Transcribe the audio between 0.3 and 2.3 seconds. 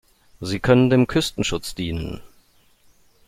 Sie können dem Küstenschutz dienen.